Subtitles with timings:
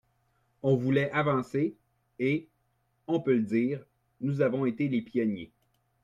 [0.63, 1.77] On voulait avancer,
[2.17, 2.49] et,
[3.05, 3.85] on peut le dire,
[4.19, 5.51] nous avons été les pionniers.